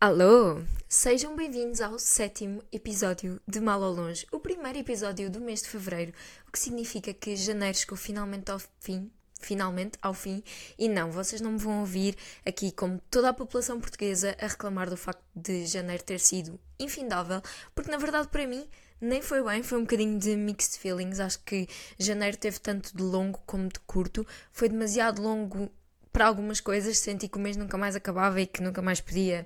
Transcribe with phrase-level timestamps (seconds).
[0.00, 0.62] Alô!
[0.88, 5.68] Sejam bem-vindos ao sétimo episódio de Mal ao Longe, o primeiro episódio do mês de
[5.68, 6.12] fevereiro,
[6.46, 9.10] o que significa que janeiro chegou finalmente ao fim.
[9.40, 10.42] Finalmente ao fim,
[10.78, 12.16] e não, vocês não me vão ouvir
[12.46, 17.42] aqui, como toda a população portuguesa, a reclamar do facto de janeiro ter sido infindável,
[17.74, 18.66] porque na verdade para mim
[19.00, 21.20] nem foi bem, foi um bocadinho de mixed feelings.
[21.20, 21.68] Acho que
[21.98, 25.70] janeiro teve tanto de longo como de curto, foi demasiado longo
[26.14, 29.44] para algumas coisas, senti que o mês nunca mais acabava e que nunca mais podia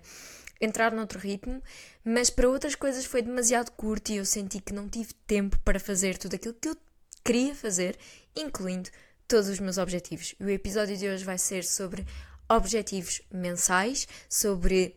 [0.61, 1.63] entrar noutro ritmo,
[2.05, 5.81] mas para outras coisas foi demasiado curto e eu senti que não tive tempo para
[5.81, 6.77] fazer tudo aquilo que eu
[7.25, 7.97] queria fazer,
[8.37, 8.91] incluindo
[9.27, 10.35] todos os meus objetivos.
[10.39, 12.07] O episódio de hoje vai ser sobre
[12.47, 14.95] objetivos mensais, sobre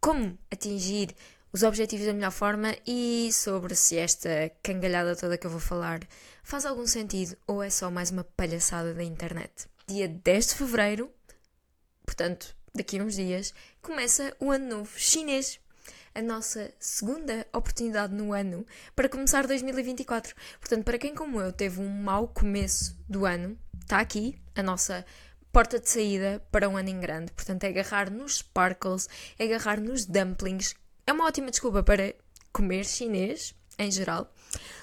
[0.00, 1.14] como atingir
[1.52, 6.00] os objetivos da melhor forma e sobre se esta cangalhada toda que eu vou falar
[6.42, 9.68] faz algum sentido ou é só mais uma palhaçada da internet.
[9.90, 11.12] Dia 10 de fevereiro,
[12.06, 15.58] portanto, daqui a uns dias, começa o Ano Novo Chinês.
[16.14, 20.32] A nossa segunda oportunidade no ano para começar 2024.
[20.60, 25.04] Portanto, para quem como eu teve um mau começo do ano, está aqui a nossa
[25.50, 27.32] porta de saída para um ano em grande.
[27.32, 29.08] Portanto, é agarrar nos sparkles,
[29.40, 30.76] é agarrar nos dumplings.
[31.04, 32.14] É uma ótima desculpa para
[32.52, 34.32] comer chinês, em geral.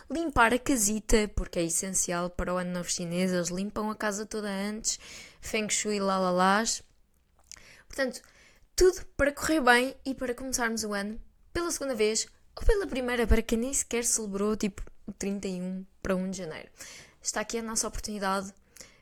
[0.09, 3.31] Limpar a casita, porque é essencial para o ano novo chinês.
[3.31, 4.99] Eles limpam a casa toda antes.
[5.41, 6.81] Feng Shui, lalalás.
[7.87, 8.21] Portanto,
[8.75, 11.19] tudo para correr bem e para começarmos o ano
[11.51, 16.15] pela segunda vez ou pela primeira, para quem nem sequer celebrou tipo o 31 para
[16.15, 16.69] 1 de janeiro.
[17.21, 18.53] Está aqui a nossa oportunidade,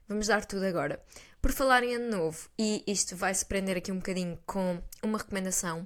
[0.08, 1.04] vamos dar tudo agora.
[1.42, 5.18] Por falar em ano novo, e isto vai se prender aqui um bocadinho com uma
[5.18, 5.86] recomendação,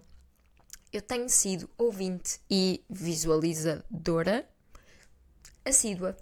[0.94, 4.48] eu tenho sido ouvinte e visualizadora
[5.70, 6.18] assídua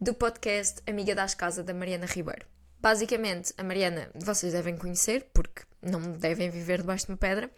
[0.00, 2.46] do podcast Amiga das Casas da Mariana Ribeiro.
[2.78, 7.50] Basicamente, a Mariana vocês devem conhecer, porque não devem viver debaixo de uma pedra,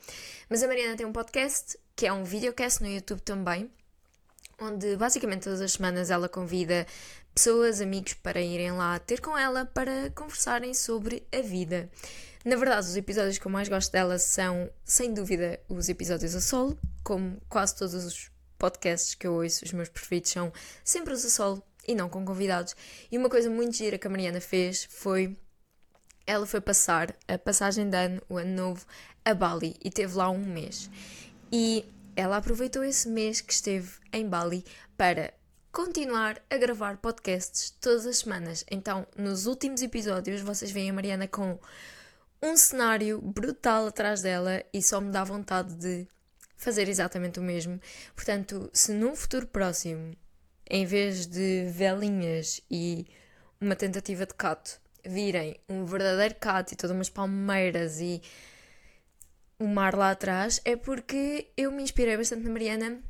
[0.49, 3.71] mas a Mariana tem um podcast que é um videocast no YouTube também,
[4.61, 6.87] onde basicamente todas as semanas ela convida
[7.35, 11.91] pessoas, amigos para irem lá ter com ela para conversarem sobre a vida.
[12.45, 16.41] Na verdade, os episódios que eu mais gosto dela são, sem dúvida, os episódios a
[16.41, 18.32] solo, como quase todos os
[18.63, 20.53] podcasts que eu ouço, os meus preferidos são
[20.85, 22.77] sempre os a solo e não com convidados.
[23.11, 25.37] E uma coisa muito gira que a Mariana fez foi
[26.25, 28.87] ela foi passar a passagem de ano, o ano novo,
[29.25, 30.89] a Bali e teve lá um mês.
[31.51, 31.85] E
[32.15, 34.65] ela aproveitou esse mês que esteve em Bali
[34.97, 35.35] para
[35.73, 38.65] continuar a gravar podcasts todas as semanas.
[38.71, 41.59] Então, nos últimos episódios, vocês veem a Mariana com
[42.41, 46.07] um cenário brutal atrás dela e só me dá vontade de
[46.63, 47.81] fazer exatamente o mesmo.
[48.15, 50.15] Portanto, se num futuro próximo,
[50.69, 53.07] em vez de velinhas e
[53.61, 58.23] uma tentativa de cato, virem um verdadeiro cato e todas umas palmeiras e
[59.59, 63.03] o mar lá atrás, é porque eu me inspirei bastante na Mariana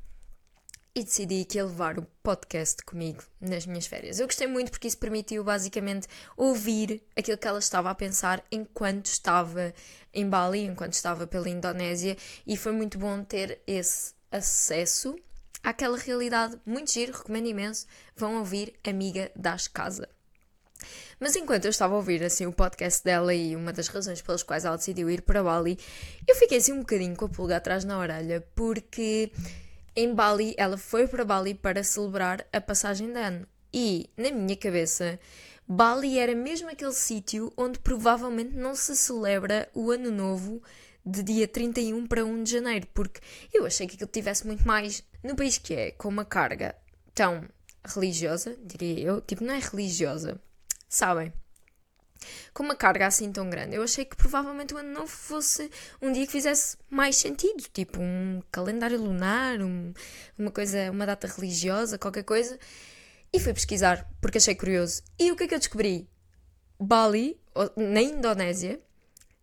[0.94, 4.20] e decidi que ia levar o podcast comigo nas minhas férias.
[4.20, 9.06] Eu gostei muito porque isso permitiu basicamente ouvir aquilo que ela estava a pensar enquanto
[9.06, 9.72] estava
[10.12, 12.16] em Bali, enquanto estava pela Indonésia,
[12.47, 15.19] e foi muito bom ter esse acesso
[15.62, 16.60] àquela realidade.
[16.66, 17.86] Muito giro, recomendo imenso.
[18.14, 20.09] Vão ouvir Amiga das Casa.
[21.19, 24.42] Mas enquanto eu estava a ouvir assim o podcast dela e uma das razões pelas
[24.42, 25.78] quais ela decidiu ir para Bali,
[26.26, 29.30] eu fiquei assim um bocadinho com a pulga atrás na orelha, porque
[29.94, 33.47] em Bali ela foi para Bali para celebrar a passagem de ano.
[33.72, 35.19] E na minha cabeça,
[35.66, 40.62] Bali era mesmo aquele sítio onde provavelmente não se celebra o ano novo
[41.04, 43.20] de dia 31 para 1 de janeiro, porque
[43.53, 46.74] eu achei que aquilo tivesse muito mais no país que é, com uma carga
[47.14, 47.48] tão
[47.84, 50.41] religiosa, diria eu, tipo, não é religiosa,
[50.88, 51.32] sabem?
[52.53, 53.77] Com uma carga assim tão grande.
[53.77, 58.00] Eu achei que provavelmente o ano novo fosse um dia que fizesse mais sentido, tipo
[58.00, 59.93] um calendário lunar, um,
[60.38, 62.59] uma coisa, uma data religiosa, qualquer coisa.
[63.33, 65.03] E fui pesquisar porque achei curioso.
[65.19, 66.09] E o que é que eu descobri?
[66.78, 67.41] Bali,
[67.77, 68.80] na Indonésia,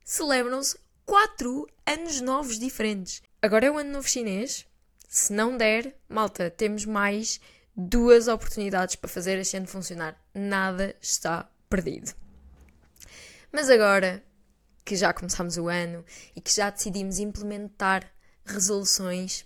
[0.03, 3.21] celebram-se quatro anos novos diferentes.
[3.41, 4.67] Agora é o ano novo chinês.
[5.07, 7.39] Se não der, malta, temos mais
[7.75, 10.15] duas oportunidades para fazer este ano funcionar.
[10.35, 12.13] Nada está perdido.
[13.51, 14.23] Mas agora
[14.85, 16.03] que já começamos o ano
[16.35, 18.11] e que já decidimos implementar
[18.45, 19.45] resoluções,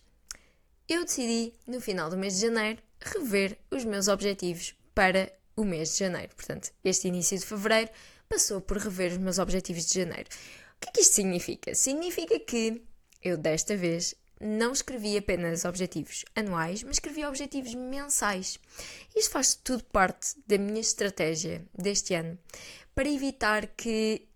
[0.88, 5.94] eu decidi, no final do mês de janeiro, rever os meus objetivos para o mês
[5.94, 6.36] de janeiro.
[6.36, 7.90] Portanto, este início de fevereiro
[8.28, 10.30] passou por rever os meus objetivos de janeiro.
[10.76, 11.76] O que é que isto significa?
[11.76, 12.84] Significa que
[13.22, 18.60] eu, desta vez, não escrevi apenas objetivos anuais, mas escrevi objetivos mensais.
[19.16, 22.38] Isto faz tudo parte da minha estratégia deste ano
[22.94, 24.28] para evitar que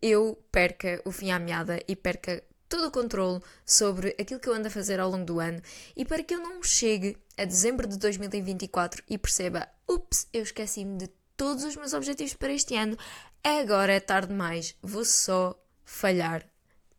[0.00, 4.54] eu perca o fim à meada e perca todo o controle sobre aquilo que eu
[4.54, 5.60] ando a fazer ao longo do ano
[5.96, 10.96] e para que eu não chegue a dezembro de 2024 e perceba, ups, eu esqueci-me
[10.96, 12.96] de todos os meus objetivos para este ano,
[13.42, 16.44] agora é tarde demais, vou só falhar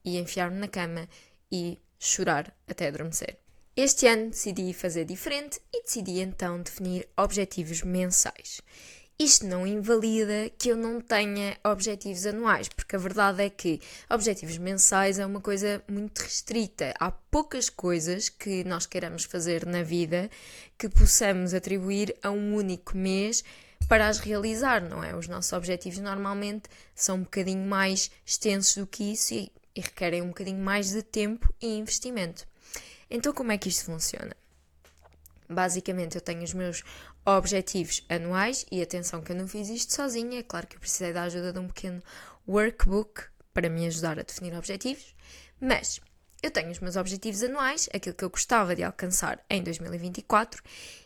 [0.05, 1.07] e enfiar-me na cama
[1.51, 3.37] e chorar até adormecer.
[3.75, 8.61] Este ano decidi fazer diferente e decidi então definir objetivos mensais.
[9.19, 14.59] Isto não invalida que eu não tenha objetivos anuais, porque a verdade é que objetivos
[14.59, 16.93] mensais é uma coisa muito restrita.
[16.99, 20.29] Há poucas coisas que nós queiramos fazer na vida
[20.77, 23.43] que possamos atribuir a um único mês
[23.87, 25.15] para as realizar, não é?
[25.15, 30.23] Os nossos objetivos normalmente são um bocadinho mais extensos do que isso e, e requerem
[30.23, 32.47] um bocadinho mais de tempo e investimento.
[33.09, 34.35] Então, como é que isto funciona?
[35.47, 36.83] Basicamente, eu tenho os meus
[37.23, 41.13] objetivos anuais e atenção que eu não fiz isto sozinha, é claro que eu precisei
[41.13, 42.01] da ajuda de um pequeno
[42.47, 45.15] workbook para me ajudar a definir objetivos,
[45.61, 46.01] mas
[46.41, 50.61] eu tenho os meus objetivos anuais, aquilo que eu gostava de alcançar em 2024,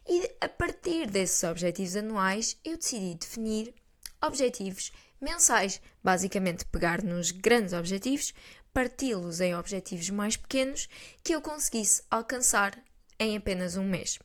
[0.08, 3.74] e a partir desses objetivos anuais eu decidi definir
[4.22, 4.92] objetivos
[5.22, 8.34] mensais, basicamente pegar nos grandes objetivos,
[8.74, 10.88] parti-los em objetivos mais pequenos
[11.24, 12.78] que eu conseguisse alcançar
[13.20, 14.20] em apenas um mês.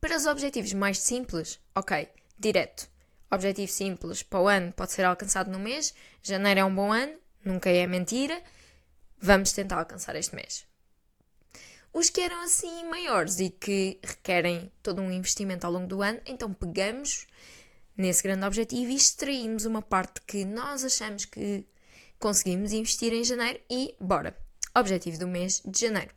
[0.00, 2.08] Para os objetivos mais simples, ok,
[2.38, 2.88] direto.
[3.30, 7.18] Objetivo simples para o ano pode ser alcançado no mês, janeiro é um bom ano,
[7.44, 8.42] nunca é mentira,
[9.18, 10.66] vamos tentar alcançar este mês.
[11.92, 16.20] Os que eram assim maiores e que requerem todo um investimento ao longo do ano,
[16.26, 17.26] então pegamos
[17.96, 21.66] nesse grande objetivo e extraímos uma parte que nós achamos que
[22.18, 24.36] conseguimos investir em janeiro e bora.
[24.74, 26.10] Objetivo do mês de janeiro.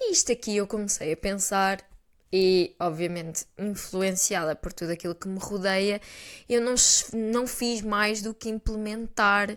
[0.00, 1.84] E isto aqui eu comecei a pensar
[2.32, 6.00] e, obviamente, influenciada por tudo aquilo que me rodeia,
[6.48, 6.74] eu não,
[7.12, 9.56] não fiz mais do que implementar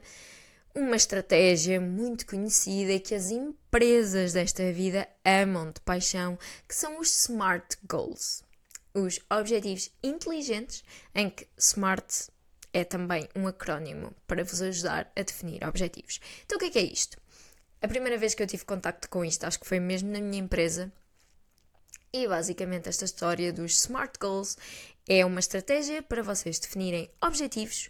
[0.74, 7.00] uma estratégia muito conhecida e que as empresas desta vida amam de paixão, que são
[7.00, 8.44] os SMART Goals.
[8.94, 10.84] Os Objetivos Inteligentes,
[11.14, 12.30] em que SMART
[12.74, 16.20] é também um acrónimo para vos ajudar a definir objetivos.
[16.46, 17.18] Então, o que é, que é isto?
[17.82, 20.42] A primeira vez que eu tive contacto com isto, acho que foi mesmo na minha
[20.42, 20.92] empresa,
[22.14, 24.58] e basicamente esta história dos SMART Goals
[25.08, 27.90] é uma estratégia para vocês definirem objetivos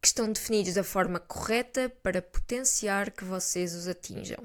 [0.00, 4.42] que estão definidos da forma correta para potenciar que vocês os atinjam.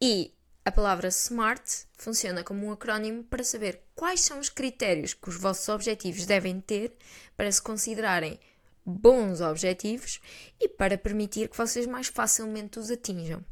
[0.00, 0.34] E
[0.68, 5.36] a palavra SMART funciona como um acrónimo para saber quais são os critérios que os
[5.36, 6.92] vossos objetivos devem ter
[7.34, 8.38] para se considerarem
[8.84, 10.20] bons objetivos
[10.60, 13.42] e para permitir que vocês mais facilmente os atinjam.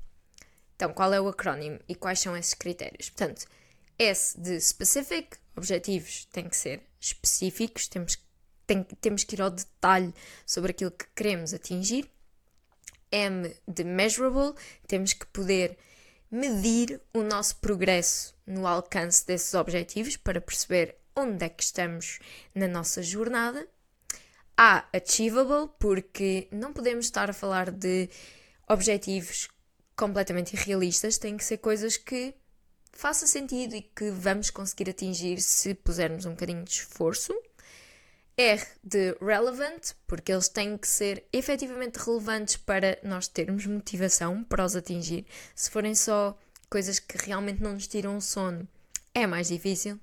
[0.74, 3.08] Então, qual é o acrónimo e quais são esses critérios?
[3.08, 3.46] Portanto,
[3.98, 8.18] S de specific, objetivos têm que ser específicos, temos,
[8.66, 10.12] tem, temos que ir ao detalhe
[10.44, 12.10] sobre aquilo que queremos atingir.
[13.10, 14.52] M de measurable,
[14.86, 15.78] temos que poder
[16.36, 22.18] medir o nosso progresso no alcance desses objetivos para perceber onde é que estamos
[22.54, 23.66] na nossa jornada.
[24.54, 28.10] A, achievable, porque não podemos estar a falar de
[28.68, 29.48] objetivos
[29.96, 32.34] completamente irrealistas, tem que ser coisas que
[32.92, 37.34] faça sentido e que vamos conseguir atingir se pusermos um bocadinho de esforço.
[38.36, 44.64] R de relevant, porque eles têm que ser efetivamente relevantes para nós termos motivação para
[44.64, 45.24] os atingir.
[45.54, 48.68] Se forem só coisas que realmente não nos tiram o sono,
[49.14, 49.98] é mais difícil.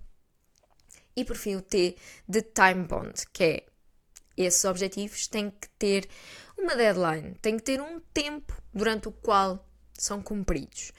[1.16, 1.96] E por fim o T
[2.28, 3.64] de time bond, que é
[4.36, 6.10] esses objetivos têm que ter
[6.58, 10.92] uma deadline, têm que ter um tempo durante o qual são cumpridos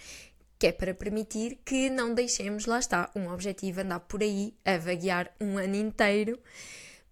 [0.57, 4.79] que é para permitir que não deixemos, lá está, um objetivo andar por aí a
[4.79, 6.39] vaguear um ano inteiro,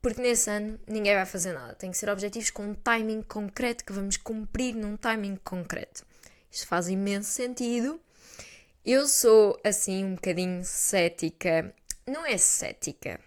[0.03, 1.75] porque nesse ano ninguém vai fazer nada.
[1.75, 6.05] Tem que ser objetivos com um timing concreto que vamos cumprir num timing concreto.
[6.51, 8.01] Isto faz imenso sentido.
[8.85, 11.73] Eu sou assim um bocadinho cética.
[12.05, 13.21] Não é cética.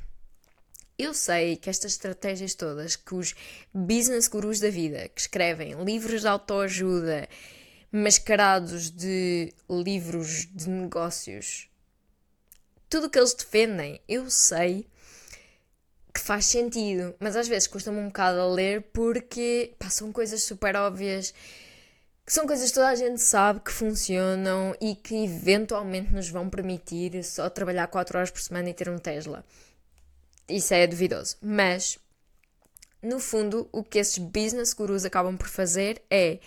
[0.97, 3.33] Eu sei que estas estratégias todas que os
[3.73, 7.27] business gurus da vida, que escrevem livros de autoajuda
[7.91, 11.69] mascarados de livros de negócios.
[12.89, 14.85] Tudo o que eles defendem, eu sei
[16.15, 20.43] que faz sentido, mas às vezes custa-me um bocado a ler porque pá, são coisas
[20.43, 21.33] super óbvias,
[22.25, 26.49] que são coisas que toda a gente sabe que funcionam e que eventualmente nos vão
[26.49, 29.43] permitir só trabalhar 4 horas por semana e ter um Tesla.
[30.47, 31.35] Isso é duvidoso.
[31.41, 31.99] Mas,
[33.03, 36.39] no fundo, o que esses business gurus acabam por fazer é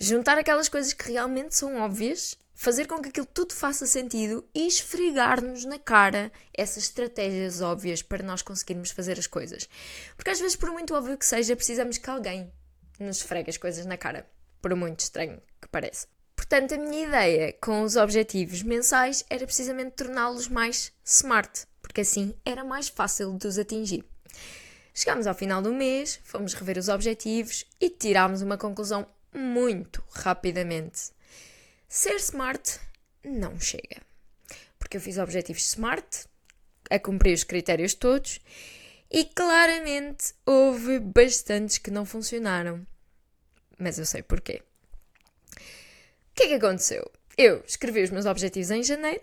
[0.00, 4.66] juntar aquelas coisas que realmente são óbvias, fazer com que aquilo tudo faça sentido e
[4.66, 9.66] esfregar-nos na cara essas estratégias óbvias para nós conseguirmos fazer as coisas.
[10.14, 12.52] Porque às vezes, por muito óbvio que seja, precisamos que alguém
[12.98, 14.28] nos esfrega as coisas na cara,
[14.60, 16.06] por muito estranho que pareça.
[16.36, 22.34] Portanto, a minha ideia com os objetivos mensais era precisamente torná-los mais smart, porque assim
[22.44, 24.04] era mais fácil de os atingir.
[24.92, 31.18] Chegámos ao final do mês, fomos rever os objetivos e tirámos uma conclusão muito rapidamente.
[31.92, 32.78] Ser smart
[33.24, 34.00] não chega.
[34.78, 36.24] Porque eu fiz objetivos smart,
[36.88, 38.40] a cumprir os critérios todos,
[39.10, 42.86] e claramente houve bastantes que não funcionaram.
[43.76, 44.62] Mas eu sei porquê.
[45.56, 47.10] O que é que aconteceu?
[47.36, 49.22] Eu escrevi os meus objetivos em janeiro,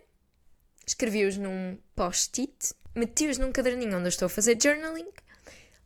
[0.86, 5.07] escrevi-os num post-it, meti-os num caderninho onde eu estou a fazer journaling.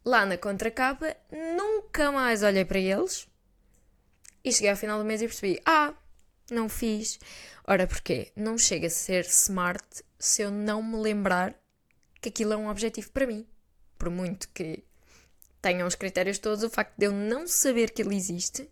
[0.04, 3.28] Lá na contracapa, nunca mais olhei para eles.
[4.44, 5.94] E cheguei ao final do mês e percebi: ah,
[6.54, 7.20] não fiz.
[7.68, 8.32] Ora, porquê?
[8.36, 9.84] Não chega a ser smart
[10.20, 11.56] se eu não me lembrar
[12.20, 13.46] que aquilo é um objetivo para mim.
[13.98, 14.84] Por muito que
[15.62, 18.70] tenham os critérios todos, o facto de eu não saber que ele existe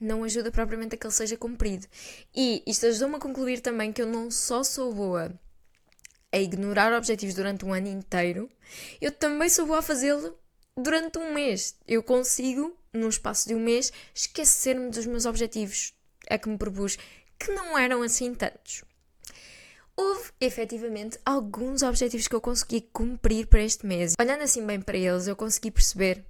[0.00, 1.86] não ajuda propriamente a que ele seja cumprido.
[2.34, 5.32] E isto ajudou-me a concluir também que eu não só sou boa
[6.32, 8.48] a ignorar objetivos durante um ano inteiro,
[9.00, 10.38] eu também sou boa a fazê-lo
[10.76, 11.76] durante um mês.
[11.86, 15.92] Eu consigo, num espaço de um mês, esquecer-me dos meus objetivos
[16.28, 16.98] a que me propus,
[17.38, 18.84] que não eram assim tantos.
[19.96, 24.14] Houve efetivamente alguns objetivos que eu consegui cumprir para este mês.
[24.18, 26.24] Olhando assim bem para eles, eu consegui perceber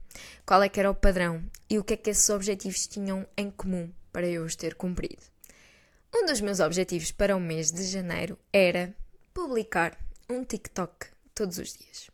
[0.44, 3.50] qual é que era o padrão e o que é que esses objetivos tinham em
[3.50, 5.22] comum para eu os ter cumprido.
[6.12, 8.92] Um dos meus objetivos para o mês de janeiro era
[9.32, 9.96] publicar
[10.28, 12.10] um TikTok todos os dias.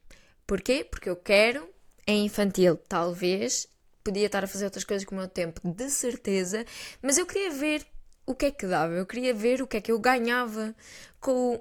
[0.47, 0.85] Porquê?
[0.85, 1.68] Porque eu quero,
[2.06, 3.66] é infantil, talvez,
[4.06, 6.64] podia estar a fazer outras coisas com o meu tempo, de certeza,
[7.02, 7.84] mas eu queria ver
[8.25, 10.72] o que é que dava, eu queria ver o que é que eu ganhava
[11.18, 11.60] com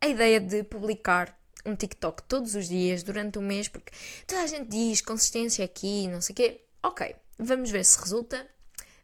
[0.00, 3.92] a ideia de publicar um TikTok todos os dias durante um mês, porque
[4.26, 6.60] toda a gente diz consistência aqui, não sei o quê.
[6.82, 8.46] Ok, vamos ver se resulta.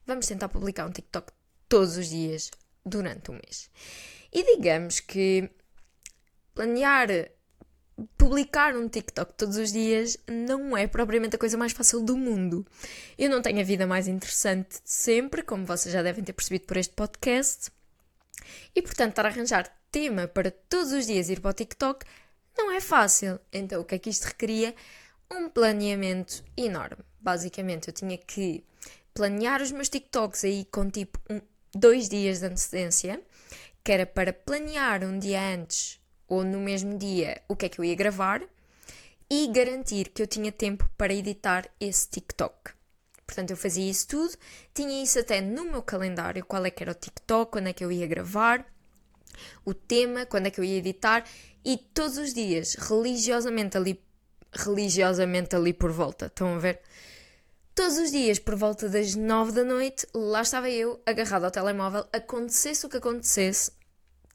[0.05, 1.33] Vamos tentar publicar um TikTok
[1.69, 2.51] todos os dias
[2.85, 3.71] durante um mês.
[4.33, 5.49] E digamos que
[6.55, 7.09] planear
[8.17, 12.67] publicar um TikTok todos os dias não é propriamente a coisa mais fácil do mundo.
[13.19, 16.67] Eu não tenho a vida mais interessante de sempre, como vocês já devem ter percebido
[16.67, 17.71] por este podcast.
[18.75, 22.07] E portanto, estar a arranjar tema para todos os dias ir para o TikTok
[22.57, 23.41] não é fácil.
[23.53, 24.75] Então, o que é que isto requeria?
[25.31, 27.05] Um planeamento enorme.
[27.21, 28.65] Basicamente, eu tinha que
[29.15, 31.41] planear os meus TikToks aí com tipo um,
[31.75, 33.23] dois dias de antecedência,
[33.85, 36.00] que era para planear um dia antes
[36.31, 38.41] ou no mesmo dia o que é que eu ia gravar
[39.29, 42.73] e garantir que eu tinha tempo para editar esse TikTok.
[43.27, 44.35] Portanto, eu fazia isso tudo,
[44.75, 47.85] tinha isso até no meu calendário, qual é que era o TikTok, quando é que
[47.85, 48.67] eu ia gravar,
[49.65, 51.25] o tema, quando é que eu ia editar
[51.65, 54.03] e todos os dias, religiosamente ali,
[54.53, 56.81] religiosamente ali por volta, estão a ver?
[57.73, 62.05] Todos os dias, por volta das nove da noite, lá estava eu, agarrado ao telemóvel,
[62.13, 63.71] acontecesse o que acontecesse,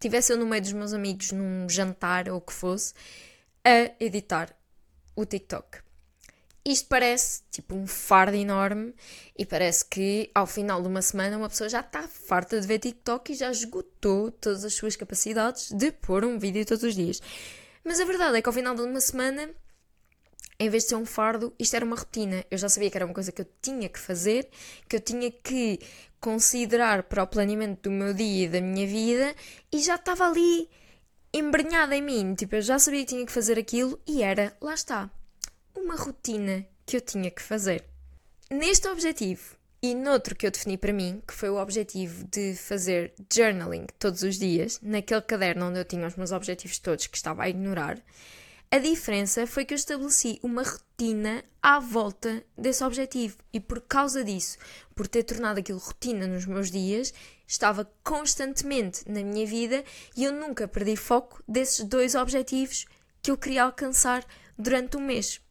[0.05, 2.93] tivesse eu no meio dos meus amigos num jantar ou o que fosse,
[3.63, 4.55] a editar
[5.15, 5.79] o TikTok.
[6.63, 8.93] Isto parece tipo um fardo enorme
[9.37, 12.79] e parece que ao final de uma semana uma pessoa já está farta de ver
[12.79, 17.21] TikTok e já esgotou todas as suas capacidades de pôr um vídeo todos os dias.
[17.83, 19.49] Mas a verdade é que ao final de uma semana,
[20.59, 22.43] em vez de ser um fardo, isto era uma rotina.
[22.49, 24.49] Eu já sabia que era uma coisa que eu tinha que fazer,
[24.87, 25.79] que eu tinha que
[26.25, 29.35] considerar para o planeamento do meu dia e da minha vida
[29.71, 30.67] e já estava ali
[31.31, 32.33] embrenhada em mim.
[32.33, 35.07] Tipo, eu já sabia que tinha que fazer aquilo e era, lá está,
[35.75, 37.85] uma rotina que eu tinha que fazer.
[38.49, 43.13] Neste objetivo e noutro que eu defini para mim, que foi o objetivo de fazer
[43.31, 47.43] journaling todos os dias, naquele caderno onde eu tinha os meus objetivos todos que estava
[47.43, 47.99] a ignorar,
[48.71, 54.23] a diferença foi que eu estabeleci uma rotina à volta desse objetivo e por causa
[54.23, 54.57] disso,
[54.93, 57.13] por ter tornado aquilo rotina nos meus dias,
[57.47, 59.83] estava constantemente na minha vida
[60.15, 62.85] e eu nunca perdi foco desses dois objetivos
[63.21, 64.25] que eu queria alcançar
[64.57, 65.41] durante um mês.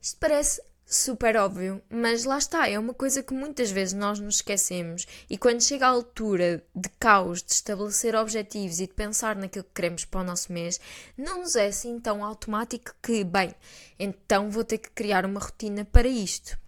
[0.00, 4.36] Isto parece super óbvio, mas lá está, é uma coisa que muitas vezes nós nos
[4.36, 5.06] esquecemos.
[5.30, 9.70] E quando chega a altura de caos, de estabelecer objetivos e de pensar naquilo que
[9.72, 10.80] queremos para o nosso mês,
[11.16, 13.54] não nos é assim tão automático que, bem,
[14.00, 16.58] então vou ter que criar uma rotina para isto.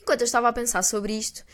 [0.00, 1.44] Enquanto eu estava a pensar sobre isto,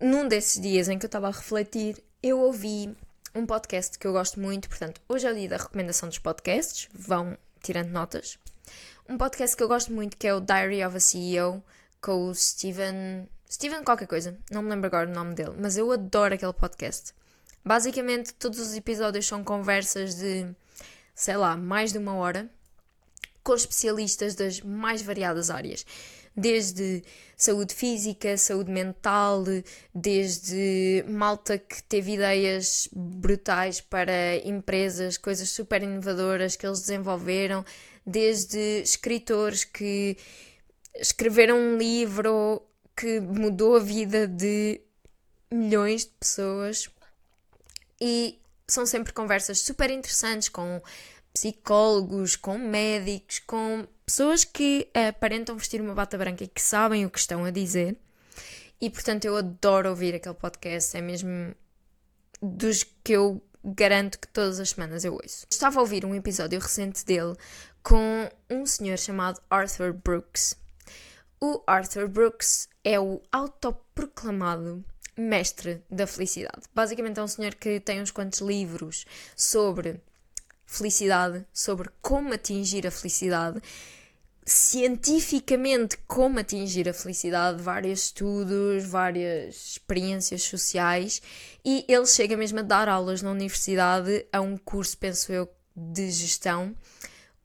[0.00, 2.92] num desses dias em que eu estava a refletir, eu ouvi
[3.32, 6.88] um podcast que eu gosto muito, portanto, hoje é o dia da recomendação dos podcasts,
[6.92, 8.36] vão tirando notas
[9.08, 11.62] um podcast que eu gosto muito que é o Diary of a CEO
[12.00, 13.28] com o Steven.
[13.50, 17.12] Steven qualquer coisa, não me lembro agora o nome dele, mas eu adoro aquele podcast.
[17.64, 20.46] Basicamente, todos os episódios são conversas de,
[21.14, 22.48] sei lá, mais de uma hora.
[23.42, 25.84] com especialistas das mais variadas áreas
[26.36, 27.02] desde
[27.36, 29.44] saúde física, saúde mental,
[29.94, 37.64] desde malta que teve ideias brutais para empresas, coisas super inovadoras que eles desenvolveram,
[38.06, 40.16] desde escritores que
[40.94, 42.62] escreveram um livro
[42.96, 44.80] que mudou a vida de
[45.50, 46.88] milhões de pessoas
[48.00, 50.80] e são sempre conversas super interessantes com
[51.32, 57.10] psicólogos, com médicos, com pessoas que aparentam vestir uma bata branca e que sabem o
[57.10, 57.96] que estão a dizer.
[58.80, 61.54] E portanto eu adoro ouvir aquele podcast, é mesmo
[62.40, 65.46] dos que eu garanto que todas as semanas eu ouço.
[65.50, 67.34] Estava a ouvir um episódio recente dele
[67.82, 70.56] com um senhor chamado Arthur Brooks.
[71.40, 74.84] O Arthur Brooks é o autoproclamado
[75.16, 76.62] mestre da felicidade.
[76.74, 79.04] Basicamente é um senhor que tem uns quantos livros
[79.36, 80.00] sobre
[80.66, 83.60] felicidade, sobre como atingir a felicidade
[84.50, 91.22] cientificamente como atingir a felicidade, vários estudos, várias experiências sociais,
[91.64, 96.10] e ele chega mesmo a dar aulas na universidade a um curso, penso eu, de
[96.10, 96.74] gestão,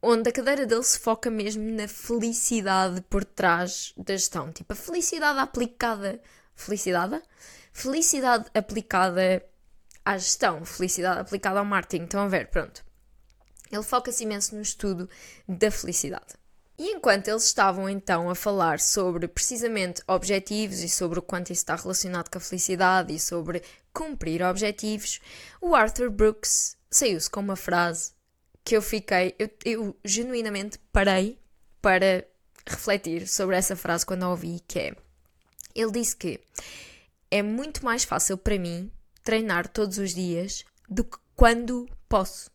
[0.01, 4.51] onde a cadeira dele se foca mesmo na felicidade por trás da gestão.
[4.51, 6.21] Tipo, a felicidade aplicada.
[6.55, 7.21] Felicidade?
[7.71, 9.43] Felicidade aplicada
[10.03, 12.05] à gestão, felicidade aplicada ao marketing.
[12.05, 12.47] Estão a ver?
[12.47, 12.85] Pronto.
[13.71, 15.09] Ele foca-se imenso no estudo
[15.47, 16.35] da felicidade.
[16.77, 21.61] E enquanto eles estavam então a falar sobre precisamente objetivos e sobre o quanto isso
[21.61, 23.63] está relacionado com a felicidade e sobre
[23.95, 25.21] cumprir objetivos,
[25.61, 28.11] o Arthur Brooks saiu-se com uma frase
[28.63, 31.39] que eu fiquei, eu, eu genuinamente parei
[31.81, 32.25] para
[32.67, 34.95] refletir sobre essa frase quando a ouvi, que é,
[35.73, 36.39] ele disse que
[37.31, 38.91] é muito mais fácil para mim
[39.23, 42.49] treinar todos os dias do que quando posso.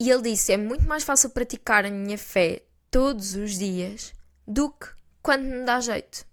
[0.00, 4.12] E ele disse: é muito mais fácil praticar a minha fé todos os dias
[4.46, 4.88] do que
[5.22, 6.26] quando me dá jeito.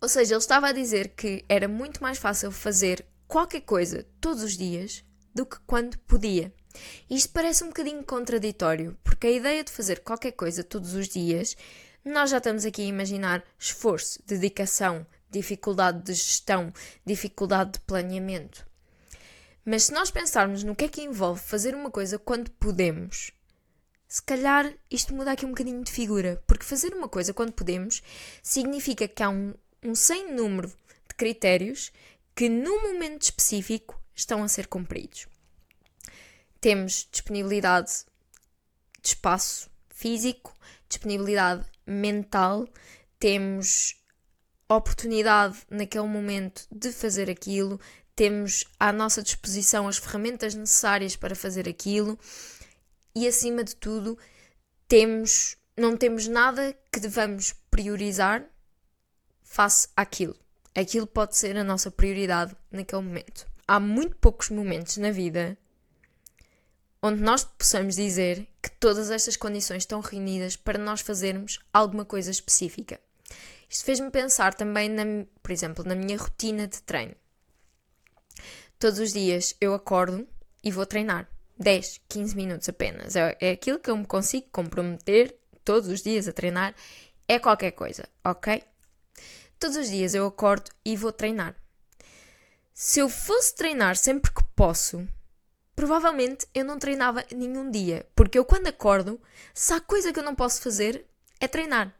[0.00, 4.42] Ou seja, ele estava a dizer que era muito mais fácil fazer qualquer coisa todos
[4.42, 6.52] os dias do que quando podia.
[7.08, 11.56] Isto parece um bocadinho contraditório, porque a ideia de fazer qualquer coisa todos os dias,
[12.04, 16.72] nós já estamos aqui a imaginar esforço, dedicação, dificuldade de gestão,
[17.04, 18.66] dificuldade de planeamento.
[19.64, 23.30] Mas se nós pensarmos no que é que envolve fazer uma coisa quando podemos,
[24.06, 28.02] se calhar isto muda aqui um bocadinho de figura, porque fazer uma coisa quando podemos
[28.42, 31.92] significa que há um, um sem número de critérios
[32.38, 35.26] que, num momento específico, estão a ser cumpridos.
[36.60, 38.04] Temos disponibilidade
[39.02, 40.54] de espaço físico,
[40.88, 42.64] disponibilidade mental,
[43.18, 44.00] temos
[44.68, 47.80] oportunidade naquele momento de fazer aquilo,
[48.14, 52.16] temos à nossa disposição as ferramentas necessárias para fazer aquilo
[53.16, 54.16] e acima de tudo
[54.86, 58.48] temos não temos nada que devamos priorizar
[59.42, 60.38] face àquilo.
[60.74, 63.46] Aquilo pode ser a nossa prioridade naquele momento.
[63.66, 65.58] Há muito poucos momentos na vida
[67.02, 72.30] onde nós possamos dizer que todas estas condições estão reunidas para nós fazermos alguma coisa
[72.30, 73.00] específica.
[73.68, 75.04] Isto fez-me pensar também, na,
[75.42, 77.14] por exemplo, na minha rotina de treino.
[78.78, 80.26] Todos os dias eu acordo
[80.62, 81.28] e vou treinar.
[81.58, 83.16] 10, 15 minutos apenas.
[83.16, 86.74] É, é aquilo que eu me consigo comprometer todos os dias a treinar.
[87.26, 88.62] É qualquer coisa, ok?
[89.58, 91.56] Todos os dias eu acordo e vou treinar.
[92.72, 95.06] Se eu fosse treinar sempre que posso,
[95.74, 98.06] provavelmente eu não treinava nenhum dia.
[98.14, 99.20] Porque eu, quando acordo,
[99.52, 101.04] se há coisa que eu não posso fazer,
[101.40, 101.92] é treinar.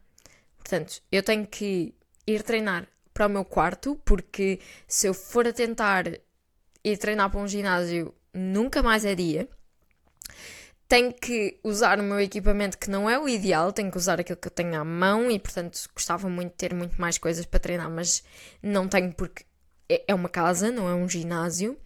[0.57, 1.93] Portanto, eu tenho que
[2.25, 6.05] ir treinar para o meu quarto, porque se eu for a tentar
[6.81, 9.49] ir treinar para um ginásio, nunca mais é dia.
[10.89, 14.37] Tenho que usar o meu equipamento que não é o ideal, tenho que usar aquilo
[14.37, 17.59] que eu tenho à mão e, portanto, gostava muito de ter muito mais coisas para
[17.59, 18.23] treinar, mas
[18.61, 19.45] não tenho porque
[19.87, 21.77] é, é uma casa, não é um ginásio.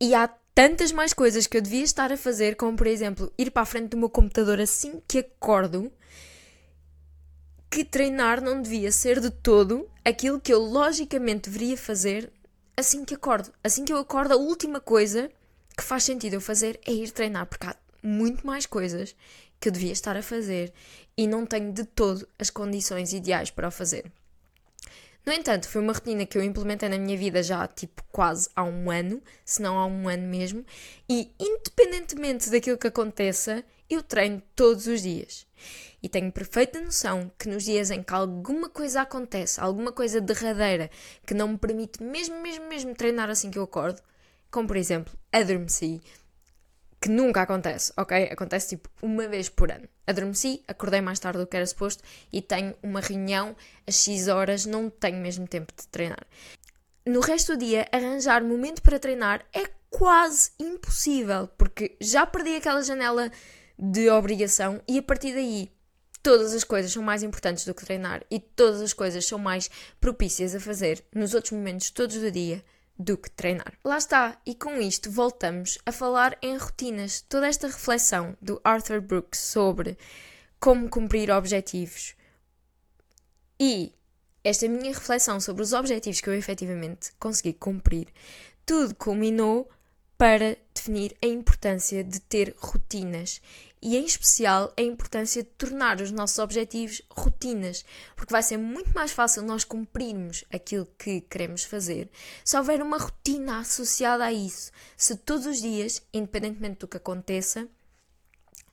[0.00, 3.50] E há tantas mais coisas que eu devia estar a fazer, como por exemplo, ir
[3.50, 5.90] para a frente do meu computador assim que acordo,
[7.70, 12.32] que treinar não devia ser de todo aquilo que eu logicamente deveria fazer
[12.76, 13.52] assim que acordo.
[13.62, 15.30] Assim que eu acordo, a última coisa
[15.78, 19.14] que faz sentido eu fazer é ir treinar, porque há muito mais coisas
[19.60, 20.72] que eu devia estar a fazer
[21.16, 24.10] e não tenho de todo as condições ideais para o fazer.
[25.24, 28.64] No entanto, foi uma rotina que eu implementei na minha vida já tipo quase há
[28.64, 30.64] um ano, se não há um ano mesmo,
[31.08, 35.46] e independentemente daquilo que aconteça, eu treino todos os dias.
[36.02, 40.90] E tenho perfeita noção que nos dias em que alguma coisa acontece, alguma coisa derradeira
[41.24, 44.00] que não me permite mesmo, mesmo, mesmo treinar assim que eu acordo,
[44.50, 46.00] como por exemplo, adormeci,
[47.00, 48.24] que nunca acontece, ok?
[48.30, 49.88] Acontece tipo uma vez por ano.
[50.06, 53.54] Adormeci, acordei mais tarde do que era suposto e tenho uma reunião
[53.86, 56.26] às X horas, não tenho mesmo tempo de treinar.
[57.06, 62.82] No resto do dia, arranjar momento para treinar é quase impossível, porque já perdi aquela
[62.82, 63.30] janela
[63.78, 65.70] de obrigação e a partir daí
[66.22, 69.70] todas as coisas são mais importantes do que treinar e todas as coisas são mais
[70.00, 72.62] propícias a fazer nos outros momentos todos do dia
[72.98, 73.72] do que treinar.
[73.84, 77.20] Lá está, e com isto voltamos a falar em rotinas.
[77.20, 79.96] Toda esta reflexão do Arthur Brooks sobre
[80.58, 82.16] como cumprir objetivos
[83.60, 83.92] e
[84.42, 88.08] esta minha reflexão sobre os objetivos que eu efetivamente consegui cumprir,
[88.64, 89.68] tudo culminou
[90.18, 93.40] para definir a importância de ter rotinas
[93.80, 97.84] e, em especial, a importância de tornar os nossos objetivos rotinas,
[98.16, 102.10] porque vai ser muito mais fácil nós cumprirmos aquilo que queremos fazer
[102.44, 104.72] se houver uma rotina associada a isso.
[104.96, 107.68] Se todos os dias, independentemente do que aconteça,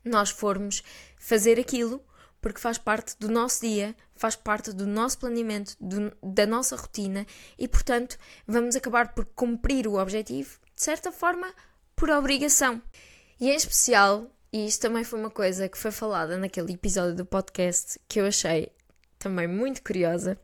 [0.03, 0.83] nós formos
[1.19, 2.03] fazer aquilo
[2.41, 7.25] porque faz parte do nosso dia, faz parte do nosso planeamento, do, da nossa rotina
[7.57, 11.53] e, portanto, vamos acabar por cumprir o objetivo, de certa forma,
[11.95, 12.81] por obrigação.
[13.39, 17.25] E em especial, e isto também foi uma coisa que foi falada naquele episódio do
[17.25, 18.71] podcast que eu achei
[19.17, 20.39] também muito curiosa.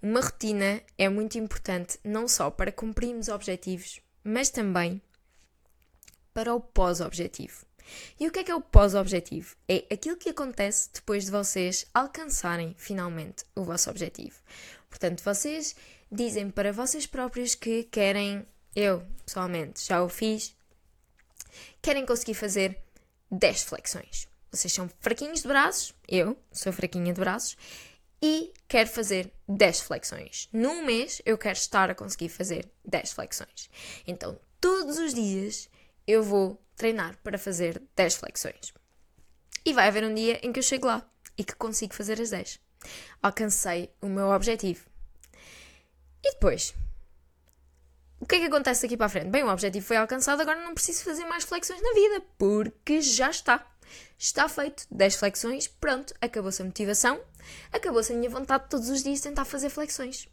[0.00, 5.00] Uma rotina é muito importante não só para cumprirmos objetivos, mas também
[6.34, 7.64] para o pós-objetivo.
[8.18, 9.54] E o que é que é o pós-objetivo?
[9.68, 14.40] É aquilo que acontece depois de vocês alcançarem finalmente o vosso objetivo.
[14.88, 15.74] Portanto, vocês
[16.10, 20.54] dizem para vocês próprios que querem, eu pessoalmente já o fiz,
[21.80, 22.78] querem conseguir fazer
[23.30, 24.28] 10 flexões.
[24.50, 27.56] Vocês são fraquinhos de braços, eu sou fraquinha de braços,
[28.20, 30.48] e quero fazer 10 flexões.
[30.52, 33.68] Num mês eu quero estar a conseguir fazer 10 flexões.
[34.06, 35.68] Então, todos os dias
[36.06, 38.72] eu vou treinar para fazer 10 flexões.
[39.64, 41.04] E vai haver um dia em que eu chego lá
[41.36, 42.60] e que consigo fazer as 10.
[43.22, 44.86] Alcancei o meu objetivo.
[46.22, 46.74] E depois,
[48.22, 49.30] o que é que acontece daqui para a frente?
[49.30, 53.28] Bem, o objetivo foi alcançado, agora não preciso fazer mais flexões na vida, porque já
[53.28, 53.66] está.
[54.16, 57.20] Está feito 10 flexões, pronto, acabou-se a motivação,
[57.72, 60.28] acabou-se a minha vontade de todos os dias tentar fazer flexões.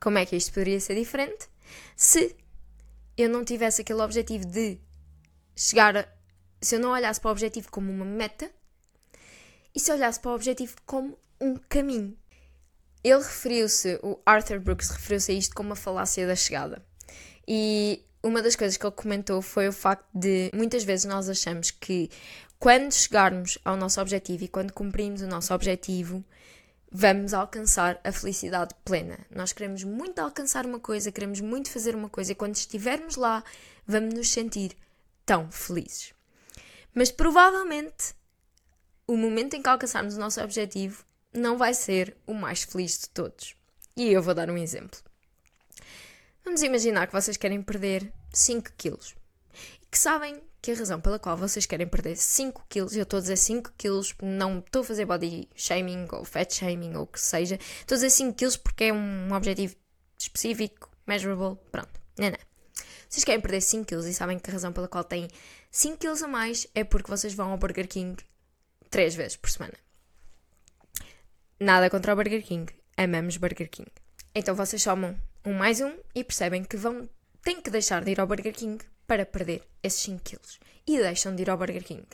[0.00, 1.46] Como é que isto poderia ser diferente?
[1.94, 2.34] Se
[3.14, 4.80] eu não tivesse aquele objetivo de
[5.54, 6.08] chegar a.
[6.62, 8.50] Se eu não olhasse para o objetivo como uma meta
[9.74, 12.16] e se olhasse para o objetivo como um caminho.
[13.04, 16.82] Ele referiu-se, o Arthur Brooks referiu-se a isto como uma falácia da chegada.
[17.46, 21.70] E uma das coisas que ele comentou foi o facto de muitas vezes nós achamos
[21.70, 22.10] que
[22.58, 26.24] quando chegarmos ao nosso objetivo e quando cumprimos o nosso objetivo,
[26.90, 29.18] vamos alcançar a felicidade plena.
[29.30, 33.44] Nós queremos muito alcançar uma coisa, queremos muito fazer uma coisa e quando estivermos lá,
[33.86, 34.74] vamos nos sentir
[35.26, 36.14] tão felizes.
[36.94, 38.14] Mas provavelmente
[39.06, 43.08] o momento em que alcançarmos o nosso objetivo não vai ser o mais feliz de
[43.10, 43.56] todos.
[43.96, 44.98] E eu vou dar um exemplo.
[46.44, 49.14] Vamos imaginar que vocês querem perder 5 quilos
[49.82, 53.18] e que sabem que a razão pela qual vocês querem perder 5 quilos, eu estou
[53.18, 57.06] a dizer 5 quilos, não estou a fazer body shaming ou fat shaming ou o
[57.06, 59.76] que seja, estou a dizer 5 quilos porque é um objetivo
[60.18, 62.38] específico, measurable, pronto, não, não.
[63.08, 65.28] Vocês querem perder 5 quilos e sabem que a razão pela qual têm
[65.70, 68.16] 5 quilos a mais é porque vocês vão ao Burger King
[68.90, 69.83] 3 vezes por semana.
[71.60, 72.72] Nada contra o Burger King.
[72.96, 73.88] Amamos Burger King.
[74.34, 77.08] Então vocês somam um mais um e percebem que vão
[77.42, 80.58] têm que deixar de ir ao Burger King para perder esses 5 quilos.
[80.84, 82.04] E deixam de ir ao Burger King.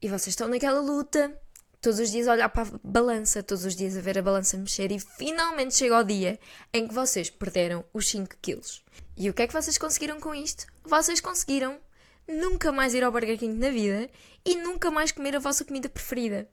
[0.00, 1.36] E vocês estão naquela luta,
[1.80, 4.56] todos os dias a olhar para a balança, todos os dias a ver a balança
[4.56, 6.38] mexer e finalmente chega o dia
[6.72, 8.84] em que vocês perderam os 5 quilos.
[9.16, 10.66] E o que é que vocês conseguiram com isto?
[10.84, 11.80] Vocês conseguiram
[12.28, 14.08] nunca mais ir ao Burger King na vida
[14.44, 16.48] e nunca mais comer a vossa comida preferida.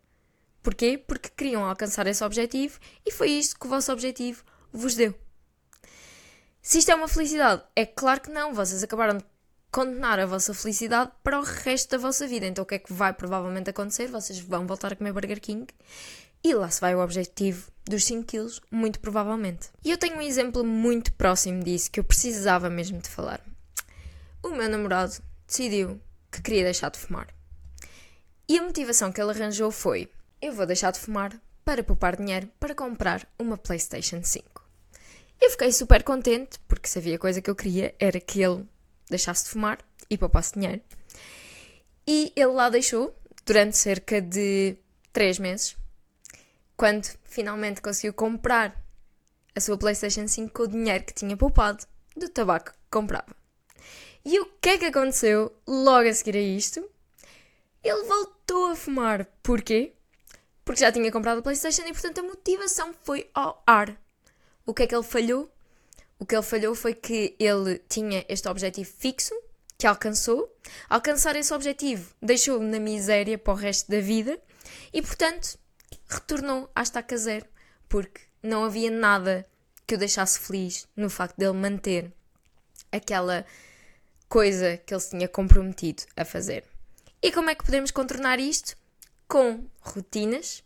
[0.61, 0.97] Porquê?
[0.97, 5.15] Porque queriam alcançar esse objetivo e foi isto que o vosso objetivo vos deu.
[6.61, 8.53] Se isto é uma felicidade, é claro que não.
[8.53, 9.25] Vocês acabaram de
[9.71, 12.45] condenar a vossa felicidade para o resto da vossa vida.
[12.45, 14.07] Então o que é que vai provavelmente acontecer?
[14.07, 15.67] Vocês vão voltar a comer Burger King
[16.43, 19.69] e lá se vai o objetivo dos 5 quilos, muito provavelmente.
[19.83, 23.41] E eu tenho um exemplo muito próximo disso que eu precisava mesmo de falar.
[24.43, 25.13] O meu namorado
[25.47, 25.99] decidiu
[26.31, 27.27] que queria deixar de fumar.
[28.47, 30.09] E a motivação que ele arranjou foi:
[30.41, 34.63] eu vou deixar de fumar para poupar dinheiro para comprar uma PlayStation 5.
[35.41, 38.65] Eu fiquei super contente, porque se havia coisa que eu queria era que ele
[39.09, 40.81] deixasse de fumar e poupasse dinheiro.
[42.07, 44.77] E ele lá deixou durante cerca de
[45.13, 45.77] 3 meses,
[46.75, 48.83] quando finalmente conseguiu comprar
[49.55, 53.35] a sua PlayStation 5 com o dinheiro que tinha poupado do tabaco que comprava.
[54.25, 56.87] E o que é que aconteceu logo a seguir a isto?
[57.83, 59.25] Ele voltou a fumar.
[59.41, 59.93] Porquê?
[60.69, 63.99] Porque já tinha comprado a PlayStation e, portanto, a motivação foi ao ar.
[64.63, 65.51] O que é que ele falhou?
[66.19, 69.33] O que ele falhou foi que ele tinha este objetivo fixo,
[69.79, 70.55] que alcançou.
[70.87, 74.39] Alcançar esse objetivo deixou-o na miséria para o resto da vida
[74.93, 75.57] e, portanto,
[76.07, 77.47] retornou à estaca zero,
[77.87, 79.47] porque não havia nada
[79.87, 82.13] que o deixasse feliz no facto dele manter
[82.91, 83.43] aquela
[84.27, 86.63] coisa que ele se tinha comprometido a fazer.
[87.23, 88.77] E como é que podemos contornar isto?
[89.29, 90.63] Com rotinas,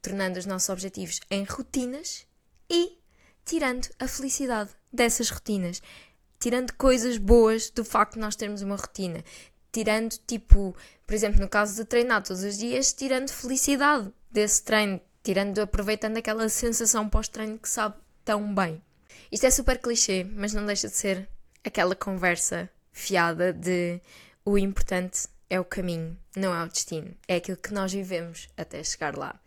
[0.00, 2.24] tornando os nossos objetivos em rotinas
[2.70, 2.96] e
[3.44, 5.82] tirando a felicidade dessas rotinas,
[6.38, 9.24] tirando coisas boas do facto de nós termos uma rotina,
[9.72, 10.72] tirando tipo,
[11.04, 16.16] por exemplo, no caso de treinar todos os dias, tirando felicidade desse treino, tirando, aproveitando
[16.16, 18.80] aquela sensação pós-treino que sabe tão bem.
[19.32, 21.28] Isto é super clichê, mas não deixa de ser
[21.64, 24.00] aquela conversa fiada de
[24.44, 27.12] o importante é o caminho, não é o destino.
[27.26, 29.38] É aquilo que nós vivemos até chegar lá.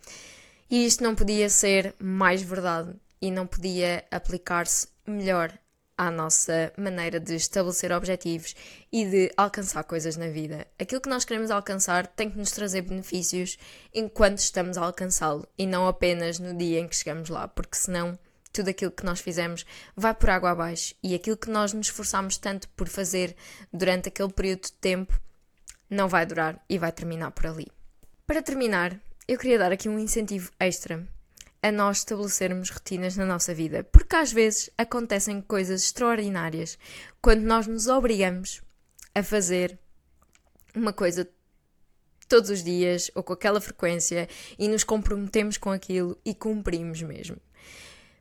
[0.70, 5.58] E isto não podia ser mais verdade e não podia aplicar-se melhor
[5.98, 8.56] à nossa maneira de estabelecer objetivos
[8.92, 10.68] e de alcançar coisas na vida.
[10.78, 13.58] Aquilo que nós queremos alcançar tem que nos trazer benefícios
[13.94, 18.18] enquanto estamos a alcançá-lo e não apenas no dia em que chegamos lá, porque senão
[18.52, 22.38] tudo aquilo que nós fizemos vai por água abaixo e aquilo que nós nos esforçamos
[22.38, 23.36] tanto por fazer
[23.72, 25.20] durante aquele período de tempo
[25.93, 27.67] não vai durar e vai terminar por ali.
[28.25, 31.08] Para terminar, eu queria dar aqui um incentivo extra
[31.62, 36.77] a nós estabelecermos rotinas na nossa vida, porque às vezes acontecem coisas extraordinárias
[37.21, 38.62] quando nós nos obrigamos
[39.15, 39.79] a fazer
[40.75, 41.29] uma coisa
[42.27, 44.27] todos os dias ou com aquela frequência
[44.58, 47.38] e nos comprometemos com aquilo e cumprimos mesmo.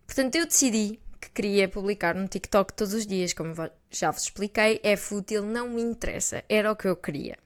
[0.06, 3.54] Portanto, eu decidi que queria publicar no TikTok todos os dias, como
[3.90, 7.38] já vos expliquei, é fútil, não me interessa, era o que eu queria.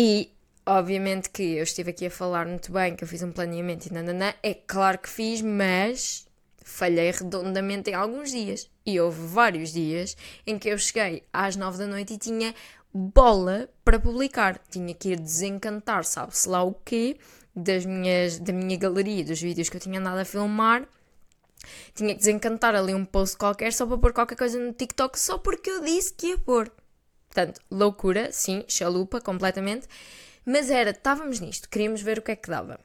[0.00, 0.32] E
[0.70, 3.92] Obviamente que eu estive aqui a falar muito bem, que eu fiz um planeamento e
[3.92, 6.26] nananã, é claro que fiz, mas
[6.62, 8.70] falhei redondamente em alguns dias.
[8.84, 10.14] E houve vários dias
[10.46, 12.54] em que eu cheguei às nove da noite e tinha
[12.92, 14.60] bola para publicar.
[14.70, 17.16] Tinha que ir desencantar, sabe-se lá o quê,
[17.56, 20.86] das minhas, da minha galeria, dos vídeos que eu tinha andado a filmar.
[21.94, 25.38] Tinha que desencantar ali um post qualquer só para pôr qualquer coisa no TikTok, só
[25.38, 26.70] porque eu disse que ia pôr.
[27.28, 29.86] Portanto, loucura, sim, chalupa completamente.
[30.44, 32.80] Mas era, estávamos nisto, queríamos ver o que é que dava.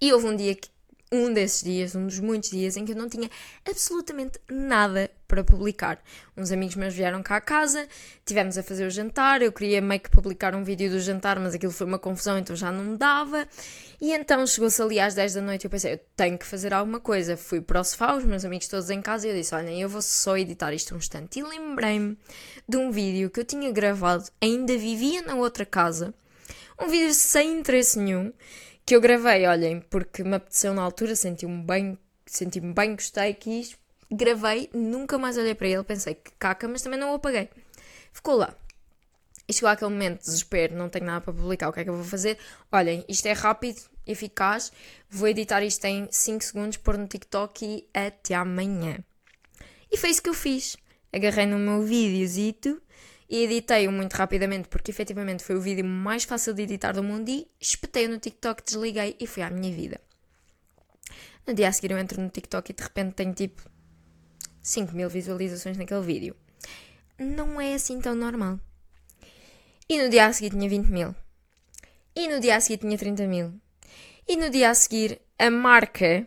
[0.00, 0.68] E houve um dia que
[1.10, 3.30] um desses dias, um dos muitos dias, em que eu não tinha
[3.68, 6.02] absolutamente nada para publicar.
[6.36, 7.86] Uns amigos meus vieram cá à casa,
[8.24, 11.54] tivemos a fazer o jantar, eu queria meio que publicar um vídeo do jantar, mas
[11.54, 13.46] aquilo foi uma confusão, então já não me dava.
[14.00, 16.72] E então chegou-se ali às 10 da noite e eu pensei, eu tenho que fazer
[16.72, 17.36] alguma coisa.
[17.36, 19.88] Fui para o sofá, os meus amigos todos em casa, e eu disse, olhem, eu
[19.88, 21.38] vou só editar isto um instante.
[21.38, 22.16] E lembrei-me
[22.66, 26.14] de um vídeo que eu tinha gravado, ainda vivia na outra casa,
[26.80, 28.32] um vídeo sem interesse nenhum,
[28.88, 33.76] que eu gravei, olhem, porque me apeteceu na altura, senti-me bem, senti-me bem, gostei, quis,
[34.10, 37.50] gravei, nunca mais olhei para ele, pensei que caca, mas também não o apaguei.
[38.14, 38.56] Ficou lá.
[39.46, 41.90] E chegou aquele momento de desespero, não tenho nada para publicar, o que é que
[41.90, 42.38] eu vou fazer?
[42.72, 44.72] Olhem, isto é rápido, eficaz,
[45.10, 49.04] vou editar isto em 5 segundos, pôr no TikTok e até amanhã.
[49.92, 50.78] E foi isso que eu fiz.
[51.12, 52.80] Agarrei no meu videozito
[53.28, 57.28] e editei-o muito rapidamente porque efetivamente foi o vídeo mais fácil de editar do mundo
[57.28, 60.00] e espetei no TikTok, desliguei e fui à minha vida.
[61.46, 63.62] No dia a seguir eu entro no TikTok e de repente tenho tipo
[64.62, 66.36] 5 mil visualizações naquele vídeo.
[67.18, 68.58] Não é assim tão normal.
[69.88, 71.14] E no dia a seguir tinha 20 mil.
[72.14, 73.54] E no dia a seguir tinha 30 mil.
[74.26, 76.26] E no dia a seguir a marca.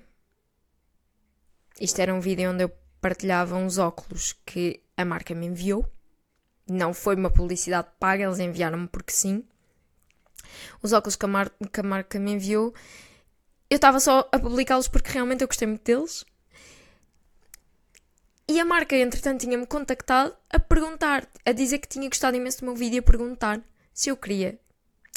[1.79, 5.87] Isto era um vídeo onde eu partilhava uns óculos que a marca me enviou
[6.71, 9.43] não foi uma publicidade paga, eles enviaram-me porque sim.
[10.81, 12.73] Os óculos que a, mar que a marca me enviou,
[13.69, 16.25] eu estava só a publicá-los porque realmente eu gostei muito deles.
[18.47, 22.65] E a marca, entretanto, tinha-me contactado a perguntar, a dizer que tinha gostado imenso do
[22.65, 23.61] meu vídeo, a perguntar
[23.93, 24.59] se eu queria,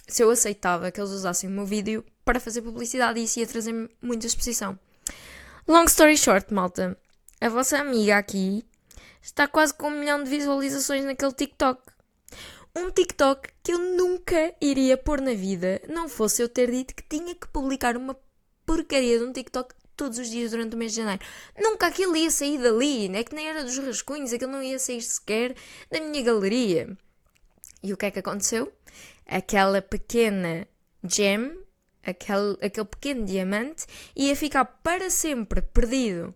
[0.07, 3.47] se eu aceitava que eles usassem o meu vídeo para fazer publicidade e isso ia
[3.47, 4.79] trazer muita exposição.
[5.67, 6.97] Long story short, malta,
[7.41, 8.65] a vossa amiga aqui
[9.25, 11.83] está quase com um milhão de visualizações naquele TikTok.
[12.77, 17.03] Um TikTok que eu nunca iria pôr na vida, não fosse eu ter dito que
[17.03, 18.17] tinha que publicar uma
[18.67, 21.23] porcaria de um TikTok todos os dias durante o mês de janeiro.
[21.59, 25.01] Nunca aquilo ia sair dali, é que nem era dos rascunhos, aquilo não ia sair
[25.01, 25.55] sequer
[25.91, 26.97] da minha galeria.
[27.83, 28.71] E o que é que aconteceu?
[29.27, 30.69] Aquela pequena
[31.03, 31.57] gem,
[32.03, 36.35] aquele, aquele pequeno diamante, ia ficar para sempre perdido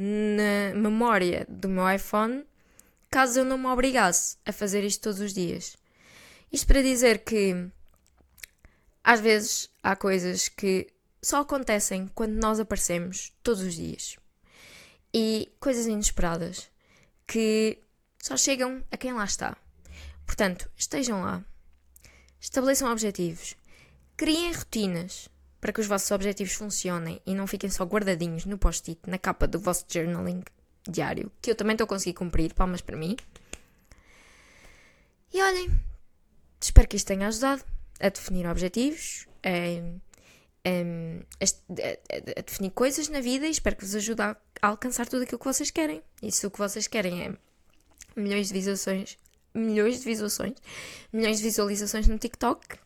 [0.00, 2.44] na memória do meu iPhone
[3.10, 5.76] caso eu não me obrigasse a fazer isto todos os dias.
[6.52, 7.68] Isto para dizer que
[9.02, 10.86] às vezes há coisas que
[11.20, 14.16] só acontecem quando nós aparecemos todos os dias.
[15.12, 16.70] E coisas inesperadas
[17.26, 17.78] que
[18.22, 19.56] só chegam a quem lá está.
[20.24, 21.44] Portanto, estejam lá,
[22.40, 23.56] estabeleçam objetivos,
[24.16, 25.28] criem rotinas
[25.60, 29.46] para que os vossos objetivos funcionem e não fiquem só guardadinhos no post-it, na capa
[29.46, 30.42] do vosso journaling
[30.88, 33.16] diário, que eu também estou a conseguir cumprir, palmas para mim.
[35.32, 35.70] E olhem,
[36.60, 37.62] espero que isto tenha ajudado
[38.00, 39.98] a definir objetivos, a,
[40.64, 45.22] a, a, definir coisas na vida e espero que vos ajude a, a alcançar tudo
[45.24, 46.02] aquilo que vocês querem.
[46.22, 47.32] E se o que vocês querem é
[48.16, 49.18] milhões de visualizações,
[49.54, 50.56] milhões de visualizações,
[51.12, 52.78] milhões de visualizações no TikTok,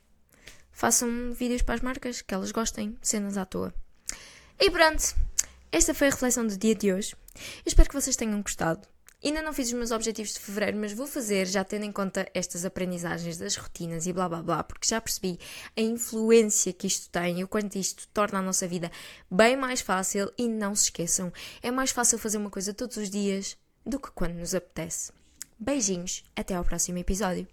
[0.82, 3.72] façam vídeos para as marcas que elas gostem, cenas à toa.
[4.58, 5.14] E pronto,
[5.70, 7.14] esta foi a reflexão do dia de hoje.
[7.36, 8.88] Eu espero que vocês tenham gostado.
[9.24, 12.28] Ainda não fiz os meus objetivos de fevereiro, mas vou fazer já tendo em conta
[12.34, 15.38] estas aprendizagens das rotinas e blá blá blá, porque já percebi
[15.76, 18.90] a influência que isto tem e o quanto isto torna a nossa vida
[19.30, 20.32] bem mais fácil.
[20.36, 24.10] E não se esqueçam, é mais fácil fazer uma coisa todos os dias do que
[24.10, 25.12] quando nos apetece.
[25.60, 27.46] Beijinhos, até ao próximo episódio.